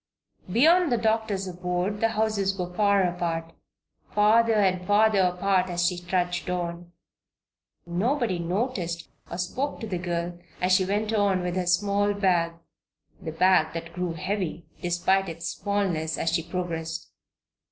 [0.51, 3.53] Beyond the doctor's abode the houses were far apart
[4.09, 6.91] farther and farther apart as she trudged on.
[7.85, 12.53] Nobody noticed or spoke to the girl as she went on with her small bag
[13.21, 17.11] the bag that grew heavy, despite its smallness, as she progressed.